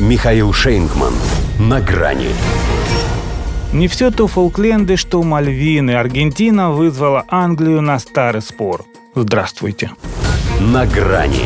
Михаил 0.00 0.52
Шейнгман. 0.52 1.14
На 1.60 1.80
грани. 1.80 2.30
Не 3.72 3.86
все 3.86 4.10
то 4.10 4.26
Фолкленды, 4.26 4.96
что 4.96 5.22
Мальвины. 5.22 5.92
Аргентина 5.92 6.72
вызвала 6.72 7.24
Англию 7.28 7.80
на 7.80 8.00
старый 8.00 8.42
спор. 8.42 8.84
Здравствуйте. 9.14 9.92
На 10.58 10.84
грани. 10.84 11.44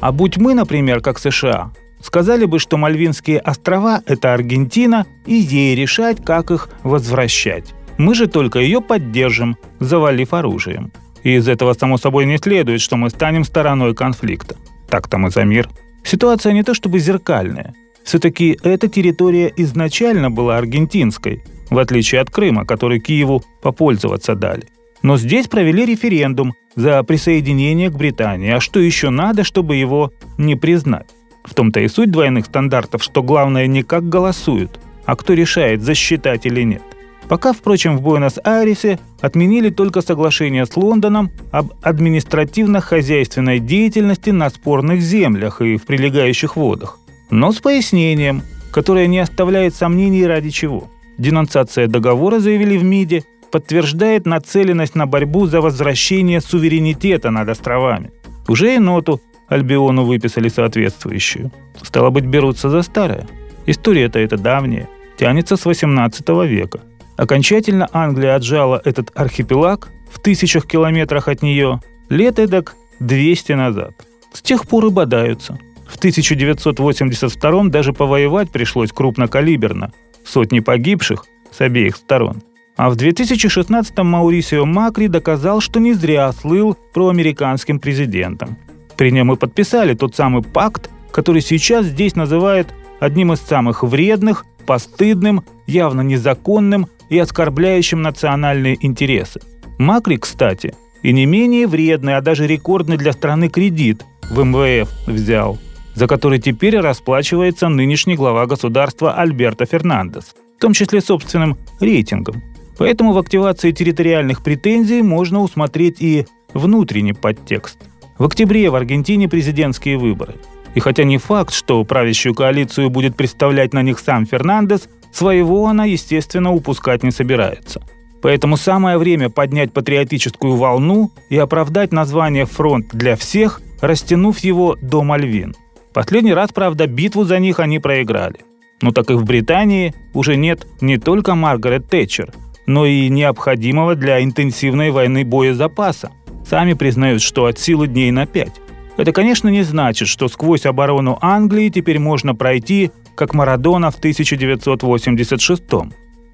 А 0.00 0.12
будь 0.12 0.36
мы, 0.36 0.52
например, 0.52 1.00
как 1.00 1.18
США, 1.18 1.72
сказали 2.02 2.44
бы, 2.44 2.58
что 2.58 2.76
Мальвинские 2.76 3.38
острова– 3.38 4.02
это 4.06 4.34
Аргентина, 4.34 5.06
и 5.24 5.36
ей 5.36 5.74
решать, 5.74 6.22
как 6.22 6.50
их 6.50 6.68
возвращать. 6.82 7.72
Мы 7.96 8.14
же 8.14 8.26
только 8.26 8.58
ее 8.58 8.82
поддержим, 8.82 9.56
завалив 9.80 10.34
оружием. 10.34 10.92
И 11.22 11.36
из 11.36 11.48
этого, 11.48 11.72
само 11.72 11.96
собой, 11.96 12.26
не 12.26 12.36
следует, 12.36 12.82
что 12.82 12.98
мы 12.98 13.08
станем 13.08 13.44
стороной 13.44 13.94
конфликта. 13.94 14.56
Так-то 14.90 15.16
мы 15.16 15.30
за 15.30 15.44
мир. 15.44 15.70
Ситуация 16.10 16.54
не 16.54 16.62
то 16.62 16.72
чтобы 16.72 17.00
зеркальная. 17.00 17.74
Все-таки 18.02 18.58
эта 18.62 18.88
территория 18.88 19.52
изначально 19.58 20.30
была 20.30 20.56
аргентинской, 20.56 21.42
в 21.68 21.78
отличие 21.78 22.22
от 22.22 22.30
Крыма, 22.30 22.64
который 22.64 22.98
Киеву 22.98 23.42
попользоваться 23.60 24.34
дали. 24.34 24.64
Но 25.02 25.18
здесь 25.18 25.48
провели 25.48 25.84
референдум 25.84 26.54
за 26.76 27.02
присоединение 27.02 27.90
к 27.90 27.96
Британии, 27.98 28.52
а 28.52 28.60
что 28.60 28.80
еще 28.80 29.10
надо, 29.10 29.44
чтобы 29.44 29.76
его 29.76 30.10
не 30.38 30.56
признать? 30.56 31.08
В 31.44 31.52
том-то 31.52 31.80
и 31.80 31.88
суть 31.88 32.10
двойных 32.10 32.46
стандартов, 32.46 33.02
что 33.02 33.22
главное 33.22 33.66
не 33.66 33.82
как 33.82 34.08
голосуют, 34.08 34.80
а 35.04 35.14
кто 35.14 35.34
решает, 35.34 35.82
засчитать 35.82 36.46
или 36.46 36.62
нет. 36.62 36.82
Пока, 37.28 37.52
впрочем, 37.52 37.98
в 37.98 38.02
Буэнос-Айресе 38.02 38.98
отменили 39.20 39.68
только 39.70 40.00
соглашение 40.00 40.64
с 40.64 40.76
Лондоном 40.76 41.30
об 41.52 41.72
административно-хозяйственной 41.82 43.58
деятельности 43.58 44.30
на 44.30 44.48
спорных 44.48 45.02
землях 45.02 45.60
и 45.60 45.76
в 45.76 45.84
прилегающих 45.84 46.56
водах. 46.56 46.98
Но 47.30 47.52
с 47.52 47.58
пояснением, 47.58 48.42
которое 48.72 49.06
не 49.06 49.18
оставляет 49.18 49.74
сомнений 49.74 50.26
ради 50.26 50.50
чего. 50.50 50.88
Денонсация 51.18 51.86
договора, 51.86 52.38
заявили 52.38 52.78
в 52.78 52.84
МИДе, 52.84 53.24
подтверждает 53.50 54.24
нацеленность 54.24 54.94
на 54.94 55.06
борьбу 55.06 55.46
за 55.46 55.60
возвращение 55.60 56.40
суверенитета 56.40 57.30
над 57.30 57.48
островами. 57.48 58.10
Уже 58.46 58.74
и 58.74 58.78
ноту 58.78 59.20
Альбиону 59.48 60.04
выписали 60.04 60.48
соответствующую. 60.48 61.50
Стало 61.82 62.10
быть, 62.10 62.24
берутся 62.24 62.70
за 62.70 62.82
старое. 62.82 63.26
История-то 63.66 64.18
эта 64.18 64.36
давняя, 64.36 64.88
тянется 65.18 65.56
с 65.56 65.64
18 65.66 66.28
века. 66.46 66.80
Окончательно 67.18 67.88
Англия 67.92 68.36
отжала 68.36 68.80
этот 68.84 69.10
архипелаг 69.16 69.88
в 70.08 70.20
тысячах 70.20 70.66
километрах 70.68 71.26
от 71.26 71.42
нее 71.42 71.82
лет 72.08 72.38
эдак 72.38 72.76
200 73.00 73.52
назад. 73.52 73.90
С 74.32 74.40
тех 74.40 74.68
пор 74.68 74.86
и 74.86 74.90
бодаются. 74.90 75.58
В 75.88 75.96
1982 75.96 77.64
даже 77.64 77.92
повоевать 77.92 78.50
пришлось 78.50 78.92
крупнокалиберно. 78.92 79.92
Сотни 80.24 80.60
погибших 80.60 81.26
с 81.50 81.60
обеих 81.60 81.96
сторон. 81.96 82.40
А 82.76 82.88
в 82.88 82.96
2016-м 82.96 84.06
Маурисио 84.06 84.64
Макри 84.64 85.08
доказал, 85.08 85.60
что 85.60 85.80
не 85.80 85.94
зря 85.94 86.30
слыл 86.30 86.76
проамериканским 86.94 87.80
президентом. 87.80 88.56
При 88.96 89.10
нем 89.10 89.32
и 89.32 89.36
подписали 89.36 89.94
тот 89.94 90.14
самый 90.14 90.42
пакт, 90.44 90.88
который 91.10 91.42
сейчас 91.42 91.86
здесь 91.86 92.14
называют 92.14 92.68
одним 93.00 93.32
из 93.32 93.40
самых 93.40 93.82
вредных, 93.82 94.46
постыдным, 94.66 95.42
явно 95.66 96.02
незаконным 96.02 96.86
и 97.08 97.18
оскорбляющим 97.18 98.02
национальные 98.02 98.78
интересы. 98.84 99.40
Макри, 99.78 100.18
кстати, 100.18 100.74
и 101.02 101.12
не 101.12 101.26
менее 101.26 101.66
вредный, 101.66 102.16
а 102.16 102.20
даже 102.20 102.46
рекордный 102.46 102.96
для 102.96 103.12
страны 103.12 103.48
кредит 103.48 104.04
в 104.30 104.42
МВФ 104.42 104.88
взял, 105.06 105.58
за 105.94 106.06
который 106.06 106.38
теперь 106.38 106.78
расплачивается 106.78 107.68
нынешний 107.68 108.14
глава 108.14 108.46
государства 108.46 109.14
Альберто 109.14 109.66
Фернандес, 109.66 110.34
в 110.56 110.60
том 110.60 110.72
числе 110.72 111.00
собственным 111.00 111.56
рейтингом. 111.80 112.42
Поэтому 112.78 113.12
в 113.12 113.18
активации 113.18 113.72
территориальных 113.72 114.42
претензий 114.42 115.02
можно 115.02 115.40
усмотреть 115.40 116.00
и 116.00 116.26
внутренний 116.54 117.12
подтекст. 117.12 117.78
В 118.18 118.24
октябре 118.24 118.70
в 118.70 118.74
Аргентине 118.74 119.28
президентские 119.28 119.98
выборы. 119.98 120.34
И 120.74 120.80
хотя 120.80 121.04
не 121.04 121.18
факт, 121.18 121.54
что 121.54 121.82
правящую 121.84 122.34
коалицию 122.34 122.90
будет 122.90 123.16
представлять 123.16 123.72
на 123.72 123.82
них 123.82 123.98
сам 123.98 124.26
Фернандес, 124.26 124.88
Своего 125.12 125.66
она, 125.66 125.84
естественно, 125.84 126.52
упускать 126.52 127.02
не 127.02 127.10
собирается. 127.10 127.82
Поэтому 128.20 128.56
самое 128.56 128.98
время 128.98 129.30
поднять 129.30 129.72
патриотическую 129.72 130.56
волну 130.56 131.10
и 131.30 131.36
оправдать 131.38 131.92
название 131.92 132.46
«Фронт 132.46 132.88
для 132.92 133.16
всех», 133.16 133.60
растянув 133.80 134.38
его 134.40 134.76
до 134.80 135.02
Мальвин. 135.02 135.54
Последний 135.94 136.34
раз, 136.34 136.50
правда, 136.52 136.86
битву 136.86 137.24
за 137.24 137.38
них 137.38 137.60
они 137.60 137.78
проиграли. 137.78 138.40
Но 138.82 138.92
так 138.92 139.10
и 139.10 139.14
в 139.14 139.24
Британии 139.24 139.94
уже 140.14 140.36
нет 140.36 140.66
не 140.80 140.98
только 140.98 141.34
Маргарет 141.34 141.88
Тэтчер, 141.88 142.32
но 142.66 142.86
и 142.86 143.08
необходимого 143.08 143.94
для 143.94 144.22
интенсивной 144.22 144.90
войны 144.90 145.24
боезапаса. 145.24 146.10
Сами 146.46 146.74
признают, 146.74 147.22
что 147.22 147.46
от 147.46 147.58
силы 147.58 147.86
дней 147.86 148.10
на 148.10 148.26
пять. 148.26 148.60
Это, 148.96 149.12
конечно, 149.12 149.48
не 149.48 149.62
значит, 149.62 150.08
что 150.08 150.28
сквозь 150.28 150.66
оборону 150.66 151.18
Англии 151.20 151.68
теперь 151.68 151.98
можно 151.98 152.34
пройти 152.34 152.90
как 153.18 153.34
Марадона 153.34 153.90
в 153.90 153.96
1986 153.96 155.62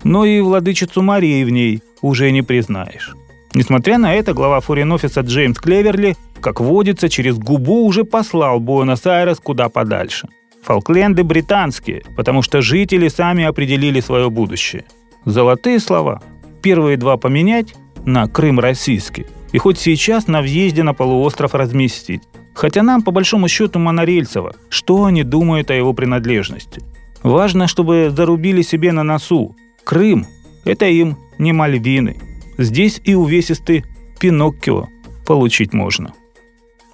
но 0.04 0.26
и 0.26 0.40
владычицу 0.40 1.00
Марии 1.00 1.42
в 1.42 1.48
ней 1.48 1.82
уже 2.02 2.30
не 2.30 2.42
признаешь. 2.42 3.14
Несмотря 3.54 3.96
на 3.96 4.14
это, 4.14 4.34
глава 4.34 4.60
форин-офиса 4.60 5.22
Джеймс 5.22 5.58
Клеверли, 5.58 6.14
как 6.42 6.60
водится, 6.60 7.08
через 7.08 7.38
губу 7.38 7.86
уже 7.86 8.04
послал 8.04 8.60
Буэнос-Айрес 8.60 9.40
куда 9.40 9.70
подальше. 9.70 10.28
Фолкленды 10.62 11.24
британские, 11.24 12.02
потому 12.16 12.42
что 12.42 12.60
жители 12.60 13.08
сами 13.08 13.44
определили 13.44 14.00
свое 14.00 14.28
будущее. 14.28 14.84
Золотые 15.24 15.80
слова. 15.80 16.22
Первые 16.60 16.98
два 16.98 17.16
поменять 17.16 17.74
на 18.04 18.28
Крым 18.28 18.60
российский. 18.60 19.24
И 19.52 19.58
хоть 19.58 19.78
сейчас 19.78 20.26
на 20.26 20.42
въезде 20.42 20.82
на 20.82 20.92
полуостров 20.92 21.54
разместить. 21.54 22.22
Хотя 22.54 22.82
нам, 22.82 23.02
по 23.02 23.10
большому 23.10 23.48
счету, 23.48 23.78
монорельсово, 23.78 24.54
что 24.68 25.04
они 25.04 25.24
думают 25.24 25.70
о 25.70 25.74
его 25.74 25.92
принадлежности. 25.92 26.82
Важно, 27.22 27.66
чтобы 27.66 28.12
зарубили 28.14 28.62
себе 28.62 28.92
на 28.92 29.02
носу. 29.02 29.56
Крым– 29.82 30.26
это 30.64 30.86
им 30.86 31.18
не 31.38 31.52
Мальвины. 31.52 32.16
Здесь 32.58 33.00
и 33.04 33.14
увесистый 33.14 33.84
Пиноккио 34.20 34.88
получить 35.26 35.72
можно. 35.72 36.12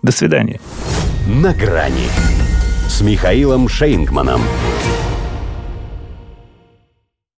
До 0.02 0.12
свидания. 0.12 0.60
На 1.26 1.52
грани 1.52 2.08
с 2.88 3.02
Михаилом 3.02 3.68
Шейнгманом. 3.68 4.40